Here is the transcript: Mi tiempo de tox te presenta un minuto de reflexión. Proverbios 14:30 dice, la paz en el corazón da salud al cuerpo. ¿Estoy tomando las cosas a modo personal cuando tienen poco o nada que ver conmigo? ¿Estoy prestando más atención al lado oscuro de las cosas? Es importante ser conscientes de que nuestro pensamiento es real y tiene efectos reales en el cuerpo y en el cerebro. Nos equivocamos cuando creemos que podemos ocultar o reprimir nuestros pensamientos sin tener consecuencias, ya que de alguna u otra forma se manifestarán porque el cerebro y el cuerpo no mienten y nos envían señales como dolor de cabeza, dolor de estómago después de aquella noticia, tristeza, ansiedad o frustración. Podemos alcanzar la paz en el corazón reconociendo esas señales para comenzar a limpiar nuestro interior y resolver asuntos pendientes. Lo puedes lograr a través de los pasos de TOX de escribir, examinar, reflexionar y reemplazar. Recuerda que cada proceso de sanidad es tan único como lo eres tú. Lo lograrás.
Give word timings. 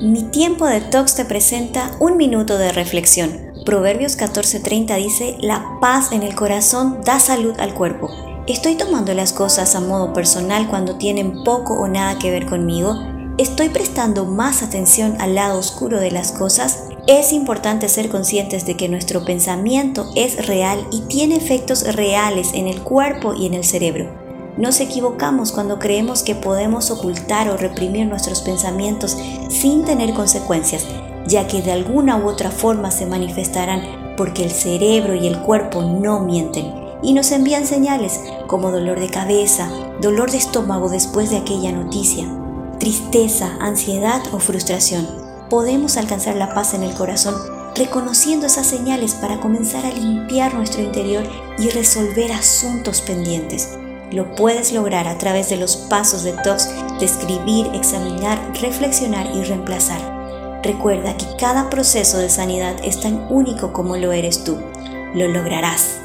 Mi 0.00 0.24
tiempo 0.24 0.66
de 0.66 0.80
tox 0.80 1.14
te 1.14 1.24
presenta 1.24 1.92
un 2.00 2.16
minuto 2.16 2.58
de 2.58 2.72
reflexión. 2.72 3.52
Proverbios 3.64 4.18
14:30 4.18 4.96
dice, 4.96 5.36
la 5.40 5.78
paz 5.80 6.10
en 6.10 6.24
el 6.24 6.34
corazón 6.34 7.00
da 7.04 7.20
salud 7.20 7.54
al 7.60 7.74
cuerpo. 7.74 8.10
¿Estoy 8.48 8.74
tomando 8.74 9.14
las 9.14 9.32
cosas 9.32 9.76
a 9.76 9.80
modo 9.80 10.12
personal 10.12 10.68
cuando 10.68 10.96
tienen 10.96 11.44
poco 11.44 11.74
o 11.74 11.86
nada 11.86 12.18
que 12.18 12.32
ver 12.32 12.46
conmigo? 12.46 12.98
¿Estoy 13.38 13.68
prestando 13.68 14.24
más 14.24 14.64
atención 14.64 15.16
al 15.20 15.36
lado 15.36 15.60
oscuro 15.60 16.00
de 16.00 16.10
las 16.10 16.32
cosas? 16.32 16.88
Es 17.06 17.32
importante 17.32 17.88
ser 17.88 18.08
conscientes 18.08 18.66
de 18.66 18.76
que 18.76 18.88
nuestro 18.88 19.24
pensamiento 19.24 20.10
es 20.16 20.46
real 20.48 20.84
y 20.90 21.02
tiene 21.02 21.36
efectos 21.36 21.94
reales 21.94 22.50
en 22.52 22.66
el 22.66 22.82
cuerpo 22.82 23.32
y 23.34 23.46
en 23.46 23.54
el 23.54 23.64
cerebro. 23.64 24.23
Nos 24.56 24.78
equivocamos 24.78 25.50
cuando 25.50 25.80
creemos 25.80 26.22
que 26.22 26.36
podemos 26.36 26.92
ocultar 26.92 27.48
o 27.48 27.56
reprimir 27.56 28.06
nuestros 28.06 28.40
pensamientos 28.40 29.16
sin 29.48 29.84
tener 29.84 30.14
consecuencias, 30.14 30.86
ya 31.26 31.48
que 31.48 31.60
de 31.60 31.72
alguna 31.72 32.16
u 32.16 32.28
otra 32.28 32.52
forma 32.52 32.92
se 32.92 33.04
manifestarán 33.04 34.14
porque 34.16 34.44
el 34.44 34.52
cerebro 34.52 35.16
y 35.16 35.26
el 35.26 35.40
cuerpo 35.40 35.82
no 35.82 36.20
mienten 36.20 36.72
y 37.02 37.14
nos 37.14 37.32
envían 37.32 37.66
señales 37.66 38.20
como 38.46 38.70
dolor 38.70 39.00
de 39.00 39.10
cabeza, 39.10 39.68
dolor 40.00 40.30
de 40.30 40.38
estómago 40.38 40.88
después 40.88 41.30
de 41.30 41.38
aquella 41.38 41.72
noticia, 41.72 42.24
tristeza, 42.78 43.56
ansiedad 43.60 44.22
o 44.32 44.38
frustración. 44.38 45.08
Podemos 45.50 45.96
alcanzar 45.96 46.36
la 46.36 46.54
paz 46.54 46.74
en 46.74 46.84
el 46.84 46.94
corazón 46.94 47.34
reconociendo 47.74 48.46
esas 48.46 48.68
señales 48.68 49.14
para 49.14 49.40
comenzar 49.40 49.84
a 49.84 49.90
limpiar 49.90 50.54
nuestro 50.54 50.80
interior 50.80 51.24
y 51.58 51.70
resolver 51.70 52.30
asuntos 52.30 53.00
pendientes. 53.00 53.68
Lo 54.14 54.32
puedes 54.36 54.72
lograr 54.72 55.08
a 55.08 55.18
través 55.18 55.48
de 55.48 55.56
los 55.56 55.76
pasos 55.76 56.22
de 56.22 56.34
TOX 56.34 56.68
de 57.00 57.04
escribir, 57.04 57.66
examinar, 57.74 58.38
reflexionar 58.60 59.26
y 59.34 59.42
reemplazar. 59.42 60.60
Recuerda 60.62 61.16
que 61.16 61.26
cada 61.36 61.68
proceso 61.68 62.18
de 62.18 62.30
sanidad 62.30 62.76
es 62.84 63.00
tan 63.00 63.26
único 63.28 63.72
como 63.72 63.96
lo 63.96 64.12
eres 64.12 64.44
tú. 64.44 64.56
Lo 65.14 65.26
lograrás. 65.26 66.03